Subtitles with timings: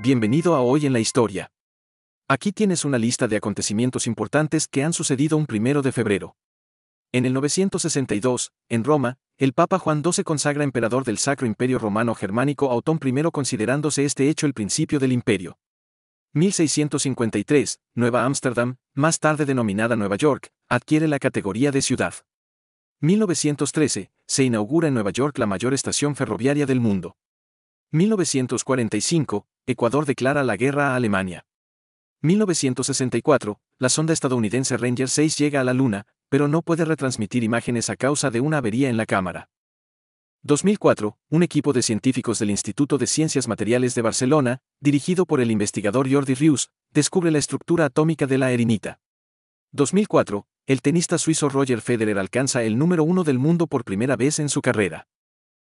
[0.00, 1.50] Bienvenido a Hoy en la Historia.
[2.28, 6.36] Aquí tienes una lista de acontecimientos importantes que han sucedido un primero de febrero.
[7.10, 12.14] En el 962, en Roma, el Papa Juan II consagra emperador del Sacro Imperio Romano
[12.14, 15.58] Germánico Otón I considerándose este hecho el principio del imperio.
[16.32, 22.14] 1653, Nueva Ámsterdam, más tarde denominada Nueva York, adquiere la categoría de ciudad.
[23.00, 27.16] 1913, se inaugura en Nueva York la mayor estación ferroviaria del mundo.
[27.90, 31.46] 1945, Ecuador declara la guerra a Alemania.
[32.20, 37.88] 1964, la sonda estadounidense Ranger 6 llega a la Luna, pero no puede retransmitir imágenes
[37.88, 39.48] a causa de una avería en la cámara.
[40.42, 45.50] 2004, un equipo de científicos del Instituto de Ciencias Materiales de Barcelona, dirigido por el
[45.50, 49.00] investigador Jordi Rius, descubre la estructura atómica de la erinita.
[49.72, 54.40] 2004, el tenista suizo Roger Federer alcanza el número uno del mundo por primera vez
[54.40, 55.06] en su carrera.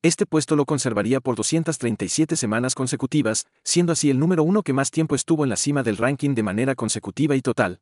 [0.00, 4.92] Este puesto lo conservaría por 237 semanas consecutivas, siendo así el número uno que más
[4.92, 7.80] tiempo estuvo en la cima del ranking de manera consecutiva y total.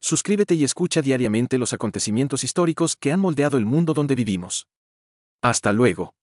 [0.00, 4.68] Suscríbete y escucha diariamente los acontecimientos históricos que han moldeado el mundo donde vivimos.
[5.40, 6.14] Hasta luego.